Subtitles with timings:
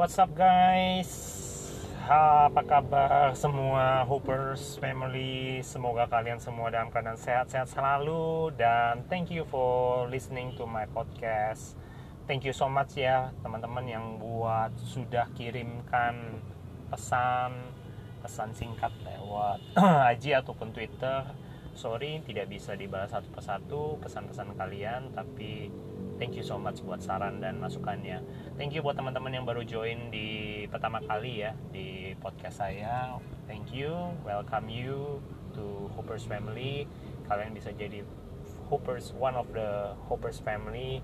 [0.00, 1.12] what's up guys?
[2.08, 5.60] Apa kabar semua Hoopers family?
[5.60, 11.76] Semoga kalian semua dalam keadaan sehat-sehat selalu dan thank you for listening to my podcast.
[12.24, 16.40] Thank you so much ya teman-teman yang buat sudah kirimkan
[16.88, 17.52] pesan
[18.24, 19.60] pesan singkat lewat
[20.16, 21.28] IG ataupun Twitter.
[21.74, 25.70] Sorry tidak bisa dibalas satu persatu pesan-pesan kalian tapi
[26.20, 28.20] thank you so much buat saran dan masukannya.
[28.60, 33.16] Thank you buat teman-teman yang baru join di pertama kali ya di podcast saya.
[33.48, 33.90] Thank you,
[34.22, 35.24] welcome you
[35.56, 36.84] to Hoopers Family.
[37.24, 38.04] Kalian bisa jadi
[38.70, 41.02] Hoopers one of the Hoopers family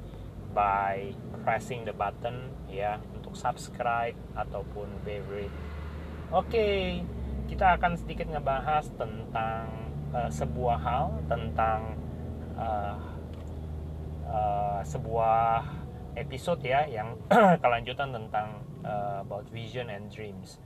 [0.54, 1.10] by
[1.42, 5.50] pressing the button ya untuk subscribe ataupun favorite.
[6.30, 6.76] Oke, okay,
[7.50, 9.85] kita akan sedikit ngebahas tentang
[10.16, 11.92] uh, sebuah hal tentang
[12.56, 12.96] uh,
[14.24, 15.68] uh, sebuah
[16.16, 17.12] episode ya yang
[17.62, 20.56] kelanjutan tentang uh, about vision and dreams.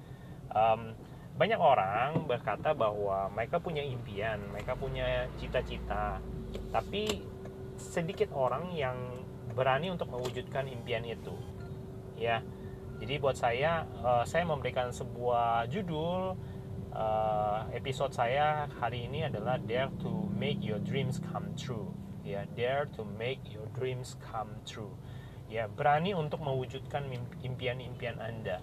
[0.54, 0.94] Um,
[1.34, 6.20] banyak orang berkata bahwa mereka punya impian, mereka punya cita-cita,
[6.68, 7.24] tapi
[7.80, 8.98] sedikit orang yang
[9.56, 11.32] berani untuk mewujudkan impian itu.
[12.20, 12.44] Ya,
[13.00, 16.36] jadi buat saya, uh, saya memberikan sebuah judul
[16.94, 22.00] uh, episode saya hari ini adalah Dare to Make Your Dreams Come True.
[22.20, 24.92] Ya dare to make your dreams come true.
[25.50, 27.08] Ya berani untuk mewujudkan
[27.42, 28.62] impian-impian anda.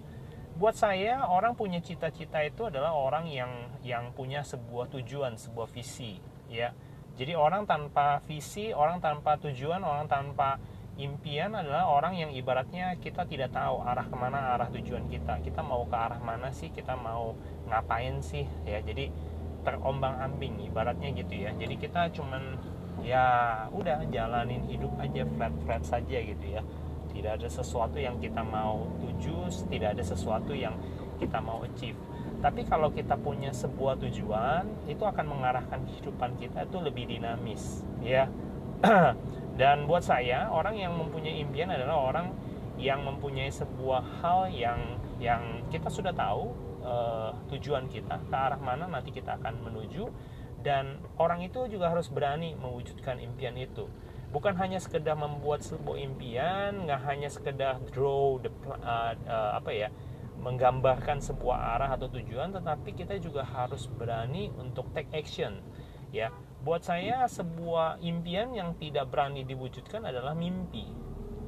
[0.58, 3.52] Buat saya orang punya cita-cita itu adalah orang yang
[3.84, 6.22] yang punya sebuah tujuan sebuah visi.
[6.48, 6.72] Ya
[7.18, 10.62] jadi orang tanpa visi orang tanpa tujuan orang tanpa
[10.98, 15.40] impian adalah orang yang ibaratnya kita tidak tahu arah ke mana arah tujuan kita.
[15.46, 16.74] Kita mau ke arah mana sih?
[16.74, 17.38] Kita mau
[17.70, 18.50] ngapain sih?
[18.66, 19.14] Ya jadi
[19.62, 21.54] terombang ambing ibaratnya gitu ya.
[21.54, 22.58] Jadi kita cuman
[23.06, 23.26] ya
[23.70, 26.66] udah jalanin hidup aja flat flat saja gitu ya.
[27.14, 30.74] Tidak ada sesuatu yang kita mau tuju tidak ada sesuatu yang
[31.22, 31.98] kita mau achieve.
[32.38, 38.30] Tapi kalau kita punya sebuah tujuan itu akan mengarahkan kehidupan kita itu lebih dinamis ya
[39.58, 42.30] dan buat saya orang yang mempunyai impian adalah orang
[42.78, 46.54] yang mempunyai sebuah hal yang yang kita sudah tahu
[46.86, 50.14] uh, tujuan kita ke arah mana nanti kita akan menuju.
[50.62, 53.90] Dan orang itu juga harus berani mewujudkan impian itu.
[54.30, 59.90] Bukan hanya sekedar membuat sebuah impian nggak hanya sekedar draw the uh, uh, apa ya
[60.38, 65.66] menggambarkan sebuah arah atau tujuan tetapi kita juga harus berani untuk take action
[66.14, 66.30] ya
[66.62, 70.86] buat saya sebuah impian yang tidak berani diwujudkan adalah mimpi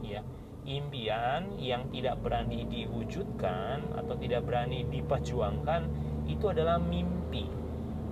[0.06, 0.22] ya.
[0.70, 5.82] Impian yang tidak berani diwujudkan atau tidak berani diperjuangkan
[6.30, 7.48] itu adalah mimpi.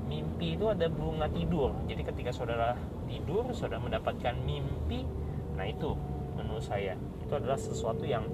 [0.07, 1.75] Mimpi itu ada bunga tidur.
[1.85, 2.73] Jadi ketika saudara
[3.05, 5.05] tidur saudara mendapatkan mimpi
[5.53, 5.93] nah itu
[6.33, 6.97] menurut saya.
[7.21, 8.25] Itu adalah sesuatu yang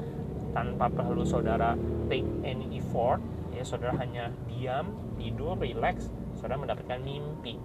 [0.53, 1.73] tanpa perlu saudara
[2.07, 3.19] take any effort
[3.52, 7.57] ya saudara hanya diam tidur relax saudara mendapatkan mimpi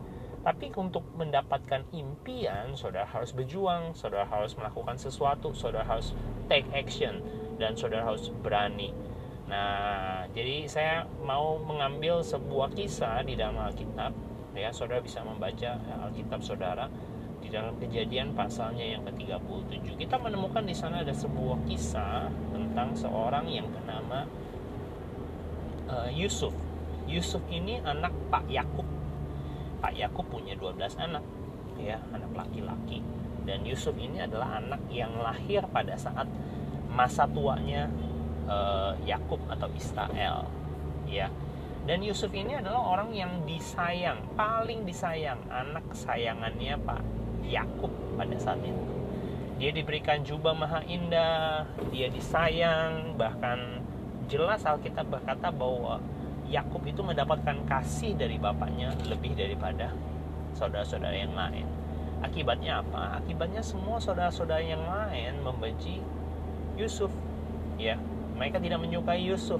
[0.49, 6.17] tapi untuk mendapatkan impian saudara harus berjuang saudara harus melakukan sesuatu saudara harus
[6.49, 7.21] take action
[7.61, 8.97] dan saudara harus berani
[9.49, 14.13] Nah, jadi saya mau mengambil sebuah kisah di dalam Alkitab.
[14.53, 16.85] Ya, saudara bisa membaca Alkitab saudara
[17.41, 19.97] di dalam kejadian pasalnya yang ke-37.
[19.97, 24.29] Kita menemukan di sana ada sebuah kisah tentang seorang yang bernama
[25.89, 26.53] uh, Yusuf.
[27.09, 28.88] Yusuf ini anak Pak Yakub.
[29.79, 31.25] Pak Yakub punya 12 anak,
[31.79, 33.03] ya, anak laki-laki.
[33.47, 36.29] Dan Yusuf ini adalah anak yang lahir pada saat
[36.89, 37.89] masa tuanya
[38.49, 40.49] uh, Yakub atau Israel
[41.09, 41.29] ya
[41.89, 47.03] dan Yusuf ini adalah orang yang disayang paling disayang anak kesayangannya Pak
[47.49, 48.85] Yakub pada saat itu
[49.59, 53.85] dia diberikan jubah maha indah dia disayang bahkan
[54.29, 56.01] jelas Alkitab berkata bahwa
[56.49, 59.93] Yakub itu mendapatkan kasih dari bapaknya lebih daripada
[60.57, 61.69] saudara-saudara yang lain
[62.25, 66.03] akibatnya apa akibatnya semua saudara-saudara yang lain membenci
[66.75, 67.13] Yusuf
[67.79, 67.95] ya
[68.39, 69.59] mereka tidak menyukai Yusuf.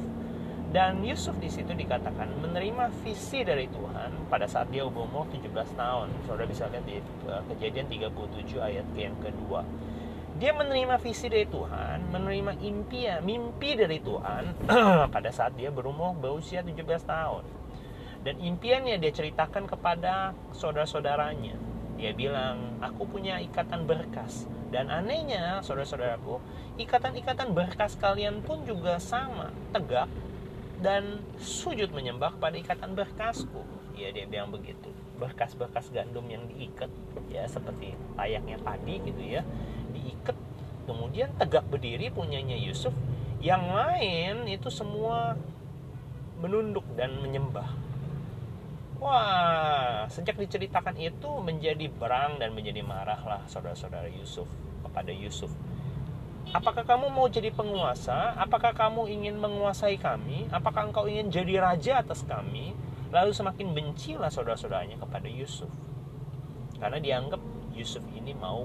[0.69, 6.09] Dan Yusuf di situ dikatakan menerima visi dari Tuhan pada saat dia umur 17 tahun.
[6.29, 9.65] Saudara bisa lihat di uh, kejadian 37 ayat yang kedua.
[10.39, 14.71] Dia menerima visi dari Tuhan, menerima impian, mimpi dari Tuhan
[15.15, 17.43] pada saat dia berumur berusia 17 tahun.
[18.23, 21.59] Dan impiannya dia ceritakan kepada saudara-saudaranya.
[21.99, 26.39] Dia bilang, aku punya ikatan berkas dan anehnya, saudara-saudaraku,
[26.79, 30.07] ikatan-ikatan berkas kalian pun juga sama, tegak
[30.79, 33.67] dan sujud menyembah kepada ikatan berkasku.
[33.99, 34.93] Ya dia bilang begitu.
[35.19, 36.87] Berkas-berkas gandum yang diikat
[37.27, 39.43] ya seperti layaknya padi gitu ya,
[39.93, 40.37] diikat
[40.89, 42.93] kemudian tegak berdiri punyanya Yusuf
[43.39, 45.37] yang lain itu semua
[46.41, 47.69] menunduk dan menyembah
[48.99, 54.49] wah sejak diceritakan itu menjadi berang dan menjadi marahlah saudara-saudara Yusuf
[54.83, 55.53] kepada Yusuf
[56.49, 58.33] Apakah kamu mau jadi penguasa?
[58.41, 60.49] Apakah kamu ingin menguasai kami?
[60.49, 62.73] Apakah engkau ingin jadi raja atas kami?
[63.13, 65.69] Lalu semakin bencilah saudara-saudaranya kepada Yusuf.
[66.81, 67.37] Karena dianggap
[67.77, 68.65] Yusuf ini mau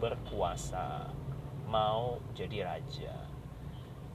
[0.00, 1.12] berkuasa,
[1.68, 3.14] mau jadi raja.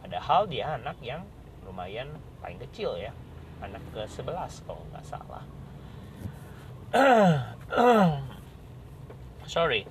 [0.01, 1.21] Padahal dia anak yang
[1.61, 2.09] lumayan
[2.41, 3.13] paling kecil ya.
[3.61, 5.45] Anak ke-11 kalau nggak salah.
[9.45, 9.85] Sorry,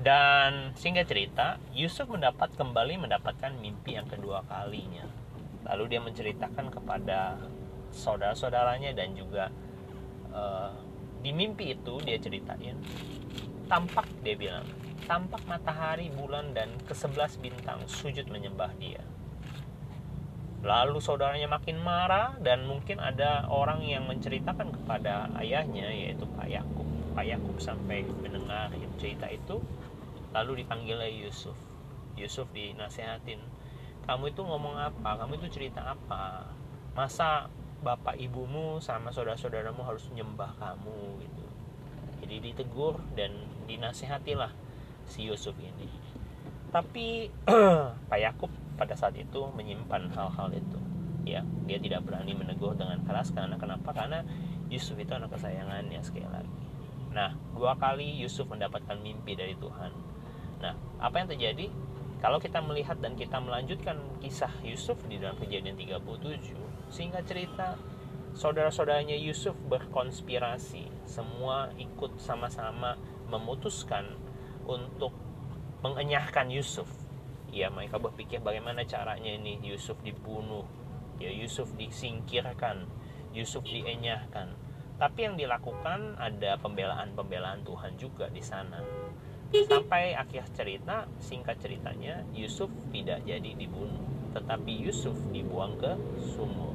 [0.00, 5.04] dan singkat cerita, Yusuf mendapat kembali mendapatkan mimpi yang kedua kalinya.
[5.68, 7.36] Lalu dia menceritakan kepada
[7.92, 9.52] saudara-saudaranya dan juga
[10.32, 10.72] uh,
[11.20, 12.80] di mimpi itu dia ceritain
[13.68, 14.64] tampak dia bilang
[15.10, 19.02] tampak matahari, bulan dan kesebelas bintang sujud menyembah dia.
[20.62, 26.86] Lalu saudaranya makin marah dan mungkin ada orang yang menceritakan kepada ayahnya yaitu Pak Yakub.
[27.18, 28.70] Pak Yakub sampai mendengar
[29.02, 29.58] cerita itu
[30.30, 31.58] lalu dipanggilnya Yusuf.
[32.14, 33.42] Yusuf dinasehatin
[34.06, 35.26] kamu itu ngomong apa?
[35.26, 36.54] Kamu itu cerita apa?
[36.94, 37.50] Masa
[37.82, 41.18] bapak ibumu sama saudara-saudaramu harus nyembah kamu?
[41.18, 41.44] Gitu.
[42.22, 43.34] Jadi ditegur dan
[43.66, 44.69] dinasehatilah
[45.10, 45.90] si Yusuf ini.
[46.70, 47.26] Tapi
[48.10, 50.78] Pak Yakub pada saat itu menyimpan hal-hal itu.
[51.26, 53.90] Ya dia tidak berani menegur dengan keras karena kenapa?
[53.90, 54.22] Karena
[54.70, 56.54] Yusuf itu anak kesayangannya sekali lagi.
[57.10, 60.10] Nah dua kali Yusuf mendapatkan mimpi dari Tuhan.
[60.60, 61.66] Nah, apa yang terjadi?
[62.20, 66.52] Kalau kita melihat dan kita melanjutkan kisah Yusuf di dalam kejadian 37,
[66.92, 67.80] sehingga cerita
[68.36, 73.00] saudara-saudaranya Yusuf berkonspirasi, semua ikut sama-sama
[73.32, 74.04] memutuskan
[74.70, 75.10] untuk
[75.82, 76.86] mengenyahkan Yusuf.
[77.50, 80.62] Ya, mereka berpikir bagaimana caranya ini Yusuf dibunuh,
[81.18, 82.86] ya Yusuf disingkirkan,
[83.34, 84.54] Yusuf dienyahkan.
[85.02, 88.78] Tapi yang dilakukan ada pembelaan-pembelaan Tuhan juga di sana
[89.50, 96.70] Sampai akhir cerita, singkat ceritanya, Yusuf tidak jadi dibunuh, tetapi Yusuf dibuang ke sumur.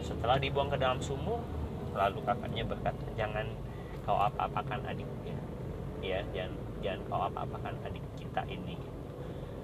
[0.00, 1.44] Setelah dibuang ke dalam sumur,
[1.92, 3.52] lalu kakaknya berkata, "Jangan
[4.08, 5.36] kau apa-apakan adiknya."
[6.00, 8.76] Ya, jangan jangan kau apa-apakan adik kita ini.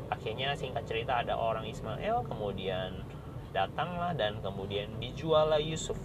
[0.08, 3.04] Akhirnya singkat cerita ada orang Ismail kemudian
[3.52, 6.00] datanglah dan kemudian dijuallah Yusuf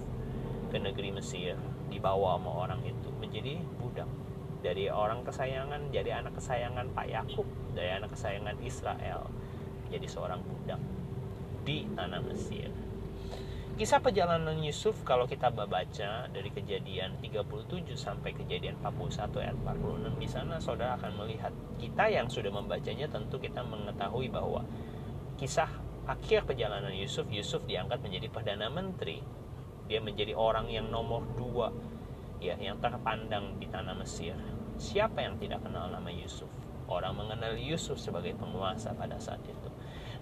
[0.70, 1.56] ke negeri Mesir
[1.88, 4.10] dibawa sama orang itu menjadi budak
[4.66, 7.46] dari orang kesayangan jadi anak kesayangan Pak Yakub
[7.78, 9.30] dari anak kesayangan Israel
[9.94, 10.82] jadi seorang budak
[11.64, 12.85] di tanah Mesir
[13.76, 20.28] Kisah perjalanan Yusuf kalau kita baca dari kejadian 37 sampai kejadian 41 ayat 46 di
[20.32, 24.64] sana saudara akan melihat kita yang sudah membacanya tentu kita mengetahui bahwa
[25.36, 25.68] kisah
[26.08, 29.20] akhir perjalanan Yusuf Yusuf diangkat menjadi perdana menteri
[29.92, 31.68] dia menjadi orang yang nomor dua
[32.40, 34.40] ya yang terpandang di tanah Mesir
[34.76, 36.52] Siapa yang tidak kenal nama Yusuf?
[36.92, 39.70] Orang mengenal Yusuf sebagai penguasa pada saat itu.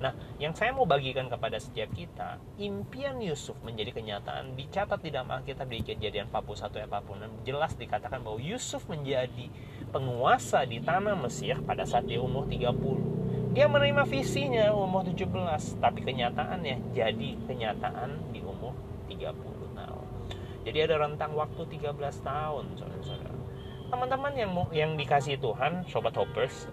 [0.04, 5.32] Nah, yang saya mau bagikan kepada setiap kita, impian Yusuf menjadi kenyataan dicatat di dalam
[5.32, 9.48] Alkitab di kejadian 41 ayat 46 jelas dikatakan bahwa Yusuf menjadi
[9.96, 13.56] penguasa di tanah Mesir pada saat dia umur 30.
[13.56, 18.76] Dia menerima visinya umur 17, tapi kenyataannya jadi kenyataan di umur
[19.08, 20.06] 30 tahun.
[20.68, 23.34] Jadi ada rentang waktu 13 tahun, saudara-saudara
[23.94, 26.66] teman-teman yang yang dikasih Tuhan, sobat hoppers,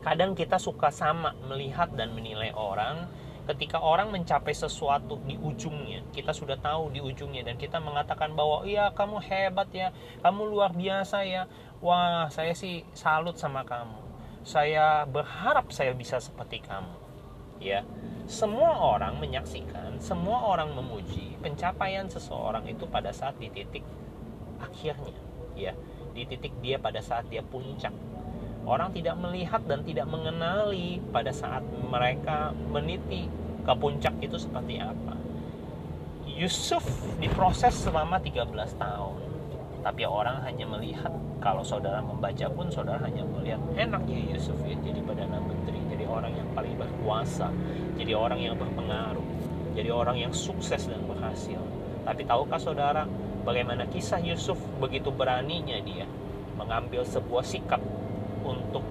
[0.00, 3.08] kadang kita suka sama melihat dan menilai orang.
[3.40, 8.62] Ketika orang mencapai sesuatu di ujungnya kita sudah tahu di ujungnya dan kita mengatakan bahwa
[8.62, 9.90] iya kamu hebat ya
[10.22, 11.50] kamu luar biasa ya.
[11.82, 13.98] Wah saya sih salut sama kamu.
[14.46, 16.94] Saya berharap saya bisa seperti kamu.
[17.58, 17.82] Ya
[18.30, 23.82] semua orang menyaksikan semua orang memuji pencapaian seseorang itu pada saat di titik
[24.62, 25.16] akhirnya.
[25.58, 25.74] Ya
[26.14, 28.09] di titik dia pada saat dia puncak.
[28.70, 33.26] Orang tidak melihat dan tidak mengenali pada saat mereka meniti
[33.66, 35.18] ke puncak itu seperti apa.
[36.22, 36.86] Yusuf
[37.18, 38.46] diproses selama 13
[38.78, 39.18] tahun.
[39.82, 41.10] Tapi orang hanya melihat
[41.42, 46.30] kalau saudara membaca pun saudara hanya melihat enaknya Yusuf ya jadi perdana menteri, jadi orang
[46.38, 47.50] yang paling berkuasa,
[47.98, 49.26] jadi orang yang berpengaruh,
[49.74, 51.58] jadi orang yang sukses dan berhasil.
[52.06, 53.02] Tapi tahukah saudara
[53.42, 56.06] bagaimana kisah Yusuf begitu beraninya dia
[56.54, 57.82] mengambil sebuah sikap
[58.44, 58.84] untuk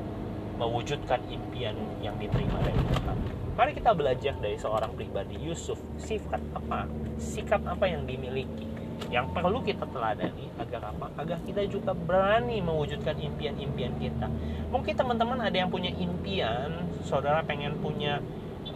[0.59, 3.17] mewujudkan impian yang diterima dari Tuhan.
[3.55, 6.87] Mari kita belajar dari seorang pribadi Yusuf, sifat apa,
[7.19, 8.67] sikap apa yang dimiliki,
[9.07, 11.11] yang perlu kita teladani agar apa?
[11.15, 14.27] Agar kita juga berani mewujudkan impian-impian kita.
[14.71, 18.19] Mungkin teman-teman ada yang punya impian, saudara pengen punya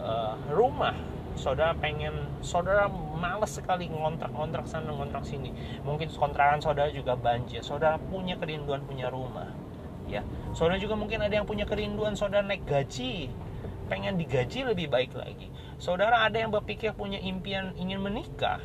[0.00, 0.96] uh, rumah.
[1.34, 2.14] Saudara pengen
[2.46, 2.86] saudara
[3.18, 5.50] males sekali ngontrak-ngontrak sana ngontrak sini.
[5.82, 7.58] Mungkin kontrakan saudara juga banjir.
[7.58, 9.63] Saudara punya kerinduan punya rumah
[10.20, 10.22] ya.
[10.54, 13.30] Saudara juga mungkin ada yang punya kerinduan saudara naik gaji
[13.90, 15.50] pengen digaji lebih baik lagi.
[15.76, 18.62] Saudara ada yang berpikir punya impian ingin menikah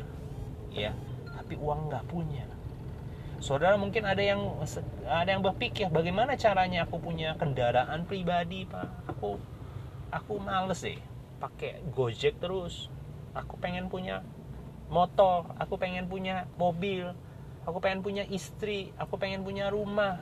[0.70, 0.94] ya
[1.34, 2.46] tapi uang nggak punya.
[3.40, 4.40] Saudara mungkin ada yang
[5.08, 9.10] ada yang berpikir bagaimana caranya aku punya kendaraan pribadi pak?
[9.16, 9.40] Aku
[10.12, 11.00] aku males deh
[11.42, 12.92] pakai Gojek terus.
[13.34, 14.26] Aku pengen punya
[14.90, 17.14] motor aku pengen punya mobil
[17.62, 20.18] aku pengen punya istri aku pengen punya rumah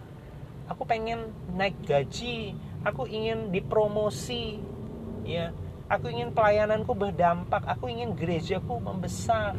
[0.68, 2.54] aku pengen naik gaji.
[2.86, 4.60] Aku ingin dipromosi
[5.26, 5.50] ya.
[5.88, 7.64] Aku ingin pelayananku berdampak.
[7.64, 9.56] Aku ingin gerejaku membesar.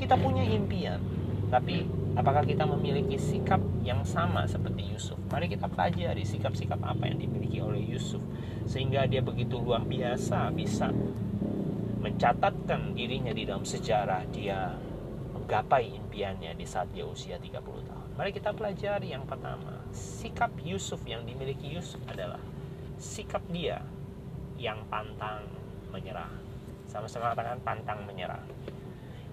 [0.00, 1.20] Kita punya impian
[1.50, 1.82] tapi
[2.14, 5.18] apakah kita memiliki sikap yang sama seperti Yusuf?
[5.34, 8.22] Mari kita pelajari sikap-sikap apa yang dimiliki oleh Yusuf
[8.70, 10.94] sehingga dia begitu luar biasa bisa
[12.00, 14.78] mencatatkan dirinya di dalam sejarah dia
[15.40, 18.08] menggapai impiannya di saat dia usia 30 tahun.
[18.14, 22.38] Mari kita pelajari yang pertama, sikap Yusuf yang dimiliki Yusuf adalah
[23.00, 23.80] sikap dia
[24.60, 25.48] yang pantang
[25.88, 26.30] menyerah.
[26.86, 28.44] Sama-sama katakan pantang menyerah.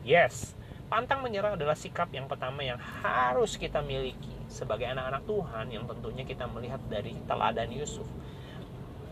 [0.07, 0.55] Yes,
[0.87, 6.23] pantang menyerah adalah sikap yang pertama yang harus kita miliki sebagai anak-anak Tuhan yang tentunya
[6.23, 8.07] kita melihat dari teladan Yusuf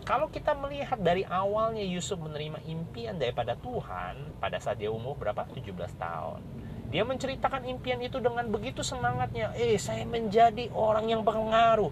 [0.05, 5.49] kalau kita melihat dari awalnya Yusuf menerima impian daripada Tuhan pada saat dia umur berapa?
[5.49, 6.45] 17 tahun.
[6.89, 9.53] Dia menceritakan impian itu dengan begitu semangatnya.
[9.57, 11.91] Eh, saya menjadi orang yang berpengaruh.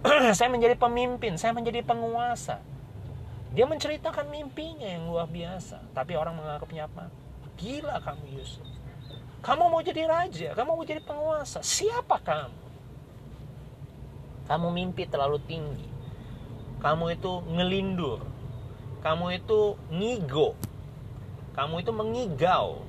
[0.38, 2.60] saya menjadi pemimpin, saya menjadi penguasa.
[3.50, 5.82] Dia menceritakan mimpinya yang luar biasa.
[5.92, 7.10] Tapi orang menganggapnya apa?
[7.58, 8.66] Gila kamu Yusuf.
[9.40, 11.64] Kamu mau jadi raja, kamu mau jadi penguasa.
[11.64, 12.60] Siapa kamu?
[14.48, 15.90] Kamu mimpi terlalu tinggi
[16.80, 18.24] kamu itu ngelindur
[19.04, 20.56] kamu itu ngigo
[21.52, 22.80] kamu itu mengigau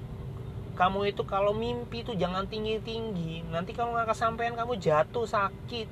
[0.81, 3.45] kamu itu kalau mimpi itu jangan tinggi-tinggi.
[3.53, 5.85] Nanti kalau nggak kesampaian kamu jatuh sakit.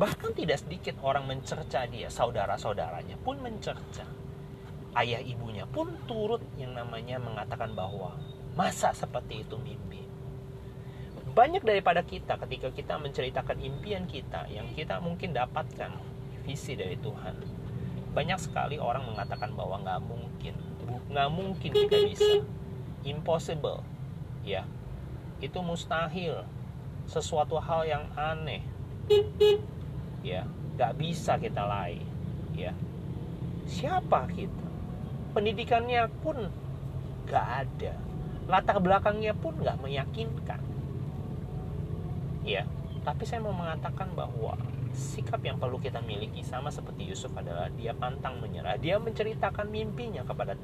[0.00, 2.08] Bahkan tidak sedikit orang mencerca dia.
[2.08, 4.08] Saudara-saudaranya pun mencerca.
[4.96, 8.16] Ayah ibunya pun turut yang namanya mengatakan bahwa
[8.56, 10.00] masa seperti itu mimpi.
[11.36, 15.92] Banyak daripada kita ketika kita menceritakan impian kita yang kita mungkin dapatkan
[16.48, 17.44] visi dari Tuhan.
[18.16, 20.56] Banyak sekali orang mengatakan bahwa nggak mungkin.
[21.12, 22.40] Nggak mungkin kita bisa
[23.26, 23.82] impossible.
[24.46, 24.62] Ya.
[25.42, 26.46] Itu mustahil.
[27.10, 28.62] Sesuatu hal yang aneh.
[30.22, 30.46] Ya.
[30.78, 32.06] Nggak bisa kita lain
[32.54, 32.70] ya.
[33.66, 34.66] Siapa kita?
[35.34, 36.46] Pendidikannya pun
[37.26, 37.98] nggak ada.
[38.46, 40.62] Latar belakangnya pun nggak meyakinkan.
[42.46, 42.62] Ya.
[43.02, 44.54] Tapi saya mau mengatakan bahwa
[44.96, 48.80] sikap yang perlu kita miliki sama seperti Yusuf adalah dia pantang menyerah.
[48.80, 50.56] Dia menceritakan mimpinya kepada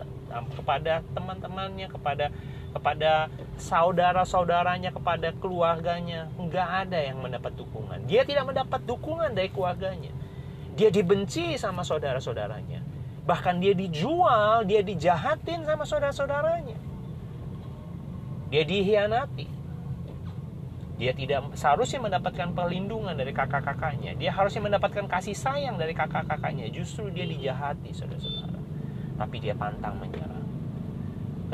[0.57, 2.33] kepada teman-temannya, kepada
[2.73, 3.29] kepada
[3.61, 6.33] saudara-saudaranya, kepada keluarganya.
[6.41, 8.09] Enggak ada yang mendapat dukungan.
[8.09, 10.11] Dia tidak mendapat dukungan dari keluarganya.
[10.73, 12.81] Dia dibenci sama saudara-saudaranya.
[13.29, 16.81] Bahkan dia dijual, dia dijahatin sama saudara-saudaranya.
[18.49, 19.62] Dia dihianati
[21.01, 24.13] dia tidak seharusnya mendapatkan perlindungan dari kakak-kakaknya.
[24.17, 26.69] Dia harusnya mendapatkan kasih sayang dari kakak-kakaknya.
[26.69, 28.61] Justru dia dijahati, saudara-saudara.
[29.17, 30.45] Tapi dia pantang menyerah.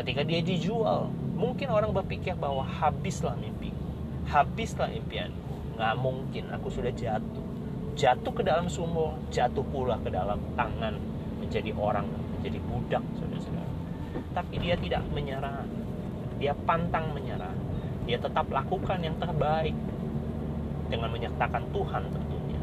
[0.02, 3.88] Ketika dia dijual, mungkin orang berpikir bahwa habislah mimpiku.
[4.26, 5.78] Habislah impianku.
[5.78, 7.46] Nggak mungkin, aku sudah jatuh.
[7.98, 10.94] Jatuh ke dalam sumur, jatuh pula ke dalam tangan
[11.38, 12.06] menjadi orang,
[12.38, 13.72] menjadi budak, saudara-saudara.
[14.34, 15.66] Tapi dia tidak menyerah.
[16.38, 17.67] Dia pantang menyerah
[18.08, 19.76] dia tetap lakukan yang terbaik.
[20.88, 22.60] Dengan menyertakan Tuhan tentunya.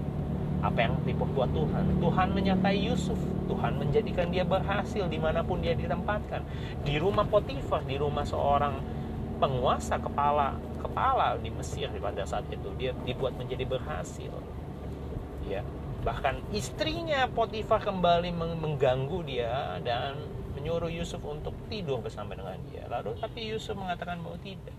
[0.65, 2.01] Apa yang diperbuat Tuhan?
[2.01, 3.21] Tuhan menyertai Yusuf.
[3.45, 6.41] Tuhan menjadikan dia berhasil di mana pun dia ditempatkan.
[6.81, 8.81] Di rumah Potifar di rumah seorang
[9.37, 12.73] penguasa kepala kepala di Mesir pada saat itu.
[12.81, 14.33] Dia dibuat menjadi berhasil.
[15.45, 15.61] Ya.
[16.01, 20.17] Bahkan istrinya Potifar kembali mengganggu dia dan
[20.57, 22.89] menyuruh Yusuf untuk tidur bersama dengan dia.
[22.89, 24.73] Lalu tapi Yusuf mengatakan bahwa tidak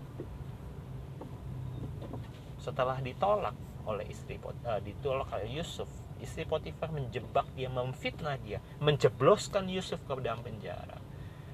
[2.67, 3.55] setelah ditolak
[3.87, 5.87] oleh istri uh, ditolak oleh Yusuf
[6.19, 10.99] istri Potifar menjebak dia memfitnah dia menjebloskan Yusuf ke dalam penjara.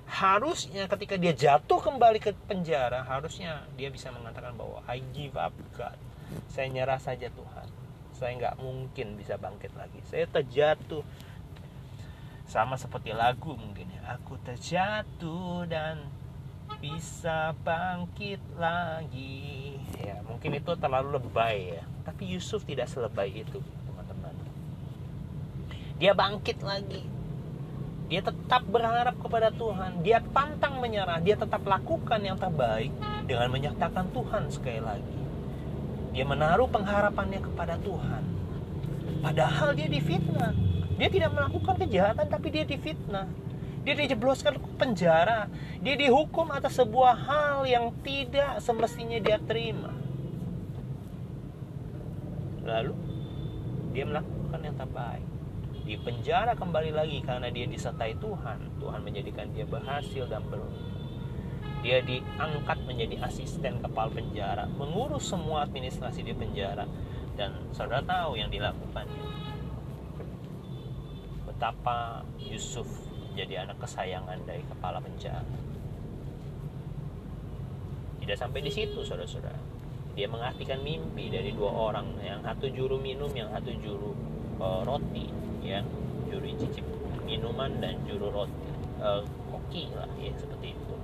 [0.09, 5.53] Harusnya ketika dia jatuh kembali ke penjara harusnya dia bisa mengatakan bahwa I give up
[5.77, 5.95] God.
[6.49, 7.67] Saya nyerah saja Tuhan.
[8.17, 10.01] Saya nggak mungkin bisa bangkit lagi.
[10.09, 11.05] Saya terjatuh.
[12.49, 16.03] Sama seperti lagu mungkin ya aku terjatuh dan
[16.83, 24.35] bisa bangkit lagi ya mungkin itu terlalu lebay ya tapi Yusuf tidak selebay itu teman-teman
[25.95, 27.07] dia bangkit lagi
[28.11, 32.93] dia tetap berharap kepada Tuhan, dia pantang menyerah, dia tetap lakukan yang terbaik
[33.25, 35.17] dengan menyatakan Tuhan sekali lagi.
[36.13, 38.21] Dia menaruh pengharapannya kepada Tuhan.
[39.23, 40.53] Padahal dia difitnah.
[40.99, 43.25] Dia tidak melakukan kejahatan tapi dia difitnah.
[43.83, 45.51] Dia dijebloskan ke penjara.
[45.83, 49.91] Dia dihukum atas sebuah hal yang tidak semestinya dia terima.
[52.63, 52.95] Lalu
[53.91, 55.25] dia melakukan yang terbaik
[55.83, 58.79] di penjara kembali lagi karena dia disertai Tuhan.
[58.79, 60.95] Tuhan menjadikan dia berhasil dan beruntung.
[61.83, 66.87] Dia diangkat menjadi asisten kepala penjara, mengurus semua administrasi di penjara.
[67.35, 69.27] Dan saudara tahu yang dilakukannya.
[71.43, 72.87] Betapa Yusuf
[73.33, 75.41] menjadi anak kesayangan dari kepala penjara.
[78.21, 79.57] Tidak sampai di situ, saudara-saudara.
[80.13, 84.13] Dia mengartikan mimpi dari dua orang, yang satu juru minum, yang satu juru
[84.61, 85.33] uh, roti
[85.65, 85.81] ya.
[86.29, 86.85] Juru cicip
[87.25, 88.69] minuman dan juru roti
[89.01, 90.95] uh, koki lah ya seperti itu.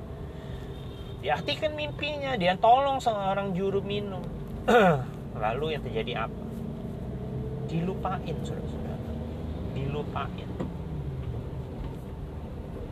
[1.26, 4.22] Diartikan mimpinya dia tolong seorang juru minum.
[5.44, 6.44] Lalu yang terjadi apa?
[7.66, 9.10] Dilupain saudara-saudara.
[9.74, 10.69] Dilupain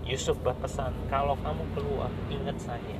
[0.07, 2.99] Yusuf berpesan kalau kamu keluar ingat saya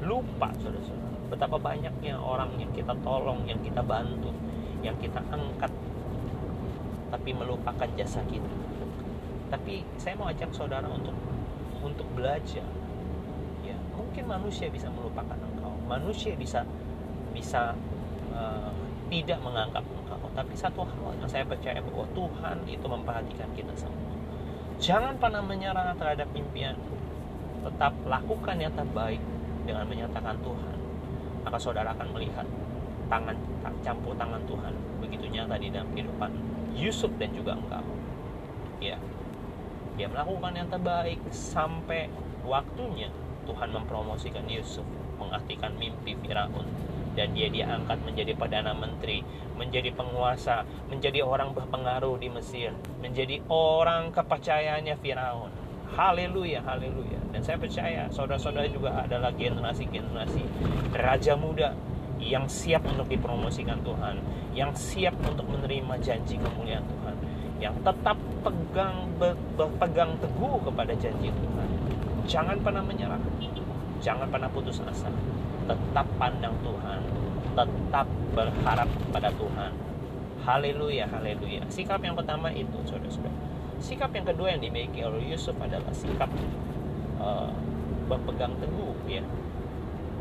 [0.00, 4.32] lupa saudara-saudara betapa banyaknya orang yang kita tolong yang kita bantu
[4.80, 5.68] yang kita angkat
[7.10, 8.54] tapi melupakan jasa kita.
[9.50, 11.14] Tapi saya mau ajak saudara untuk
[11.82, 12.64] untuk belajar.
[13.66, 15.74] Ya, mungkin manusia bisa melupakan engkau.
[15.90, 16.62] Manusia bisa
[17.34, 17.74] bisa
[18.30, 18.70] uh,
[19.10, 20.22] tidak menganggap engkau.
[20.38, 24.09] Tapi satu hal yang saya percaya bahwa Tuhan itu memperhatikan kita semua.
[24.80, 26.72] Jangan pernah menyerah terhadap impian.
[27.60, 29.20] Tetap lakukan yang terbaik
[29.68, 30.76] dengan menyatakan Tuhan.
[31.44, 32.48] Maka saudara akan melihat
[33.12, 33.36] tangan
[33.84, 34.72] campur tangan Tuhan
[35.04, 36.32] begitu nyata di dalam kehidupan
[36.72, 37.84] Yusuf dan juga engkau.
[38.80, 38.96] Ya.
[40.00, 42.08] Dia melakukan yang terbaik sampai
[42.40, 43.12] waktunya
[43.44, 44.88] Tuhan mempromosikan Yusuf,
[45.20, 46.64] mengartikan mimpi Firaun
[47.18, 49.26] dan dia diangkat menjadi perdana menteri,
[49.58, 52.70] menjadi penguasa, menjadi orang berpengaruh di Mesir,
[53.02, 55.50] menjadi orang kepercayaannya Firaun.
[55.90, 57.18] Haleluya, haleluya.
[57.34, 60.42] Dan saya percaya saudara-saudara juga adalah generasi-generasi
[60.94, 61.74] raja muda
[62.22, 64.22] yang siap untuk dipromosikan Tuhan,
[64.54, 67.16] yang siap untuk menerima janji kemuliaan Tuhan,
[67.58, 69.08] yang tetap pegang
[69.56, 71.68] berpegang teguh kepada janji Tuhan.
[72.28, 73.18] Jangan pernah menyerah,
[73.98, 75.10] jangan pernah putus asa,
[75.66, 77.00] tetap pandang Tuhan,
[77.56, 79.72] tetap berharap kepada Tuhan.
[80.40, 81.64] Haleluya, haleluya.
[81.68, 83.36] Sikap yang pertama itu, saudara-saudara.
[83.80, 86.28] Sikap yang kedua yang dimiliki oleh Yusuf adalah sikap
[87.20, 87.52] uh,
[88.08, 89.24] berpegang teguh, ya.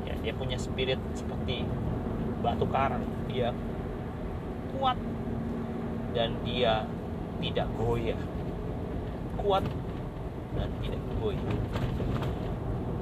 [0.07, 0.15] ya.
[0.23, 1.63] Dia punya spirit seperti
[2.39, 3.51] batu karang dia
[4.75, 4.95] kuat
[6.15, 6.87] dan dia
[7.43, 8.19] tidak goyah
[9.39, 9.63] kuat
[10.55, 11.43] dan tidak goyah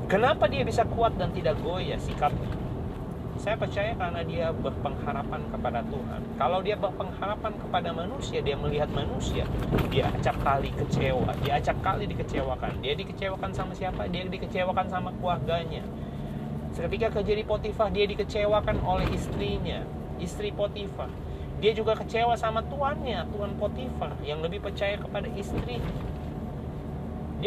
[0.08, 2.68] kenapa dia bisa kuat dan tidak goyah sikapnya
[3.38, 6.22] saya percaya karena dia berpengharapan kepada Tuhan.
[6.42, 9.46] Kalau dia berpengharapan kepada manusia, dia melihat manusia,
[9.94, 12.82] dia acap kali kecewa, dia acap kali dikecewakan.
[12.82, 14.10] Dia dikecewakan sama siapa?
[14.10, 15.86] Dia dikecewakan sama keluarganya.
[16.74, 19.86] Ketika kerja di Potifar, dia dikecewakan oleh istrinya,
[20.18, 21.10] istri Potifar.
[21.58, 25.78] Dia juga kecewa sama tuannya, tuan Potifar, yang lebih percaya kepada istri.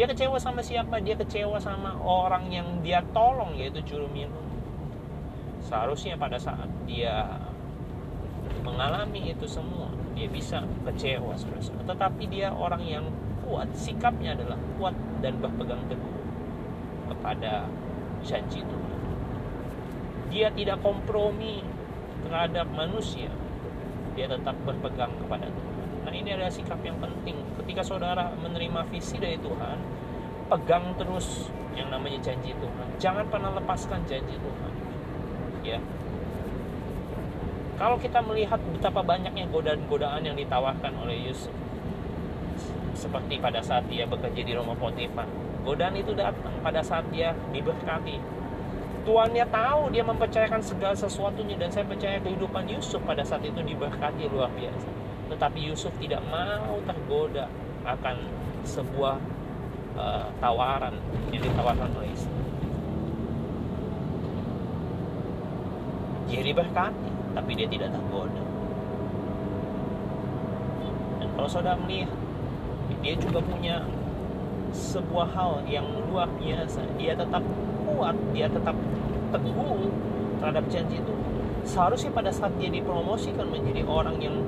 [0.01, 0.97] Dia kecewa sama siapa?
[0.97, 4.41] Dia kecewa sama orang yang dia tolong, yaitu juru minum.
[5.61, 7.37] Seharusnya pada saat dia
[8.65, 11.37] mengalami itu semua, dia bisa kecewa,
[11.85, 13.05] tetapi dia orang yang
[13.45, 16.17] kuat, sikapnya adalah kuat dan berpegang teguh
[17.13, 17.69] kepada
[18.25, 18.99] janji Tuhan.
[20.33, 21.61] Dia tidak kompromi
[22.25, 23.29] terhadap manusia.
[24.17, 25.60] Dia tetap berpegang kepada Tuhan
[26.21, 27.35] ini adalah sikap yang penting.
[27.59, 29.77] Ketika saudara menerima visi dari Tuhan
[30.47, 32.87] pegang terus yang namanya janji Tuhan.
[33.01, 34.71] Jangan pernah lepaskan janji Tuhan.
[35.65, 35.79] Ya.
[37.81, 41.53] Kalau kita melihat betapa banyaknya godaan-godaan yang ditawarkan oleh Yusuf
[42.93, 45.25] seperti pada saat dia bekerja di rumah Potifar
[45.61, 48.17] godaan itu datang pada saat dia diberkati.
[49.01, 54.29] Tuannya tahu dia mempercayakan segala sesuatunya dan saya percaya kehidupan Yusuf pada saat itu diberkati
[54.29, 55.00] luar biasa.
[55.31, 57.47] Tetapi Yusuf tidak mau tergoda
[57.87, 58.15] akan
[58.67, 59.15] sebuah
[59.95, 60.99] uh, tawaran
[61.31, 62.13] yang ditawarkan oleh.
[66.31, 68.43] Dia diberkati, tapi dia tidak tergoda.
[71.19, 72.11] Dan kalau saudara melihat,
[73.03, 73.83] dia juga punya
[74.71, 76.87] sebuah hal yang luar biasa.
[76.95, 77.43] Dia tetap
[77.83, 78.75] kuat, dia tetap
[79.31, 79.91] teguh
[80.39, 81.13] terhadap janji itu.
[81.67, 84.39] Seharusnya pada saat dia dipromosikan menjadi orang yang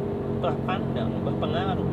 [0.44, 1.88] berpandang, berpengaruh,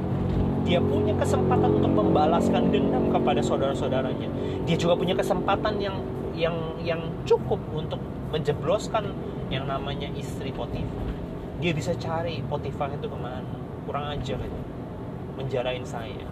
[0.66, 4.26] dia punya kesempatan untuk membalaskan dendam kepada saudara-saudaranya.
[4.66, 5.96] Dia juga punya kesempatan yang
[6.34, 8.02] yang yang cukup untuk
[8.34, 9.14] menjebloskan
[9.50, 11.06] yang namanya istri Potifar.
[11.62, 13.54] Dia bisa cari Potifar itu ke mana.
[13.86, 14.60] Kurang ajar itu.
[15.38, 16.26] Menjarain saya.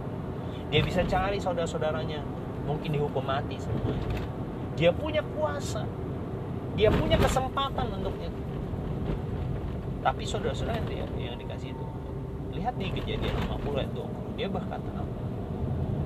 [0.69, 2.23] Dia bisa cari saudara-saudaranya.
[2.67, 4.23] Mungkin dihukum mati semuanya.
[4.77, 5.83] Dia punya kuasa.
[6.79, 8.43] Dia punya kesempatan untuk itu.
[9.99, 11.19] Tapi saudara-saudara itu ya itu
[12.59, 14.93] lihat di kejadian 50 ayat 20 dia berkata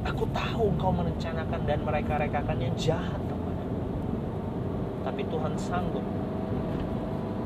[0.04, 3.64] aku tahu kau merencanakan dan mereka-rekakan yang jahat kepada
[5.08, 6.04] tapi Tuhan sanggup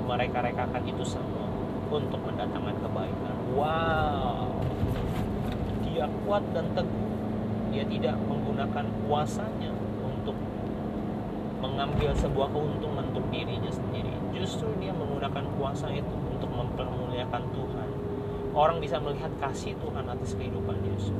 [0.06, 1.46] mereka-rekakan itu semua
[1.90, 3.36] untuk mendatangkan kebaikan.
[3.54, 4.54] Wow.
[5.86, 7.10] Dia kuat dan teguh.
[7.74, 10.38] Dia tidak menggunakan kuasanya untuk
[11.60, 14.14] mengambil sebuah keuntungan untuk dirinya sendiri.
[14.32, 17.88] Justru dia menggunakan kuasa itu untuk mempermuliakan Tuhan
[18.56, 21.16] orang bisa melihat kasih Tuhan atas kehidupan Yusuf.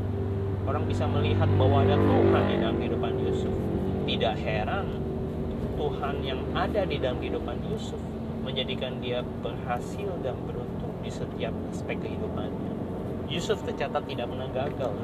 [0.66, 3.54] Orang bisa melihat bahwa ada Tuhan di dalam kehidupan Yusuf.
[4.08, 4.86] Tidak heran
[5.76, 8.00] Tuhan yang ada di dalam kehidupan Yusuf
[8.40, 12.72] menjadikan dia berhasil dan beruntung di setiap aspek kehidupannya.
[13.28, 14.94] Yusuf tercatat tidak pernah gagal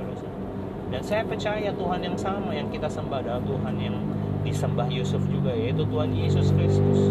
[0.92, 3.96] dan saya percaya Tuhan yang sama yang kita sembah adalah Tuhan yang
[4.44, 7.08] disembah Yusuf juga yaitu Tuhan Yesus Kristus.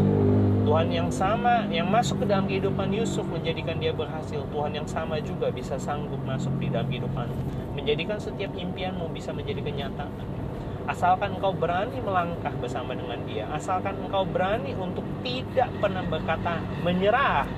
[0.62, 4.46] Tuhan yang sama yang masuk ke dalam kehidupan Yusuf menjadikan dia berhasil.
[4.46, 7.34] Tuhan yang sama juga bisa sanggup masuk di dalam kehidupan
[7.74, 10.14] menjadikan setiap impianmu bisa menjadi kenyataan.
[10.86, 17.50] Asalkan engkau berani melangkah bersama dengan dia, asalkan engkau berani untuk tidak pernah berkata menyerah,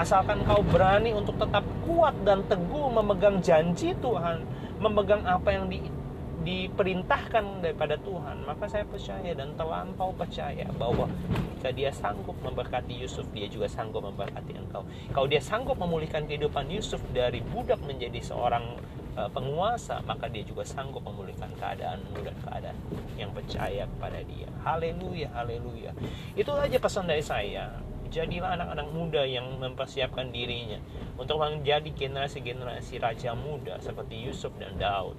[0.00, 4.44] asalkan engkau berani untuk tetap kuat dan teguh memegang janji Tuhan,
[4.80, 5.84] memegang apa yang di,
[6.40, 11.04] diperintahkan daripada Tuhan maka saya percaya dan terlampau percaya bahwa
[11.60, 14.80] jika dia sanggup memberkati Yusuf dia juga sanggup memberkati engkau.
[15.12, 18.80] Kalau dia sanggup memulihkan kehidupan Yusuf dari budak menjadi seorang
[19.20, 22.78] uh, penguasa maka dia juga sanggup memulihkan keadaanmu dan keadaan
[23.20, 24.48] yang percaya kepada dia.
[24.64, 25.92] Haleluya haleluya.
[26.32, 27.68] Itu aja pesan dari saya
[28.10, 30.82] jadilah anak-anak muda yang mempersiapkan dirinya
[31.14, 35.14] untuk menjadi generasi-generasi raja muda seperti Yusuf dan Daud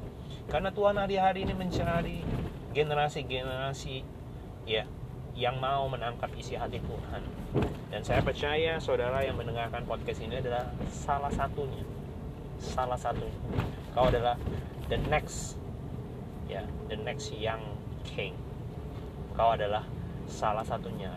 [0.51, 2.19] karena Tuhan hari-hari ini mencari
[2.75, 4.03] generasi-generasi
[4.67, 4.83] ya
[5.35, 7.23] yang mau menangkap isi hati Tuhan.
[7.91, 11.83] Dan saya percaya saudara yang mendengarkan podcast ini adalah salah satunya.
[12.59, 13.35] Salah satunya.
[13.95, 14.35] Kau adalah
[14.87, 15.59] the next
[16.47, 17.63] ya, the next young
[18.07, 18.35] king.
[19.35, 19.83] Kau adalah
[20.27, 21.11] salah satunya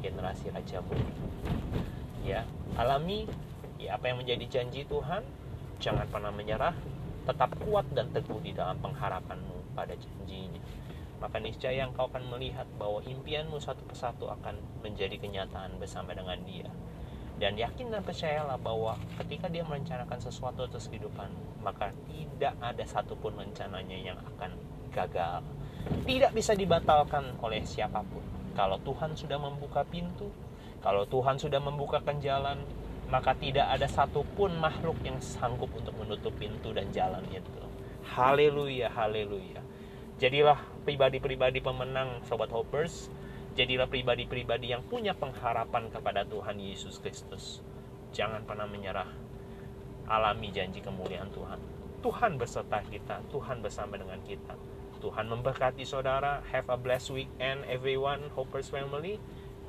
[0.00, 1.06] generasi raja muda.
[2.26, 2.42] Ya,
[2.74, 3.30] alami
[3.76, 5.22] ya apa yang menjadi janji Tuhan,
[5.78, 6.74] jangan pernah menyerah,
[7.28, 10.62] tetap kuat dan teguh di dalam pengharapanmu pada janjinya.
[11.16, 16.68] Maka niscaya engkau akan melihat bahwa impianmu satu persatu akan menjadi kenyataan bersama dengan dia.
[17.36, 21.28] Dan yakin dan percayalah bahwa ketika dia merencanakan sesuatu atas kehidupan
[21.60, 24.56] maka tidak ada satupun rencananya yang akan
[24.92, 25.44] gagal.
[26.08, 30.32] Tidak bisa dibatalkan oleh siapa pun kalau Tuhan sudah membuka pintu
[30.80, 32.64] kalau Tuhan sudah membukakan jalan
[33.06, 37.54] maka tidak ada satupun makhluk yang sanggup untuk menutup pintu dan jalan itu.
[38.06, 39.62] Haleluya, haleluya.
[40.18, 43.10] Jadilah pribadi-pribadi pemenang Sobat Hoppers.
[43.54, 47.62] Jadilah pribadi-pribadi yang punya pengharapan kepada Tuhan Yesus Kristus.
[48.12, 49.08] Jangan pernah menyerah.
[50.06, 51.58] Alami janji kemuliaan Tuhan.
[52.04, 54.54] Tuhan beserta kita, Tuhan bersama dengan kita.
[55.06, 56.42] Tuhan memberkati saudara.
[56.50, 59.22] Have a blessed weekend everyone, Hoppers family.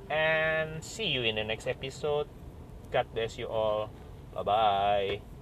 [0.09, 2.25] And see you in the next episode.
[2.89, 3.93] God bless you all.
[4.33, 5.36] Bye bye.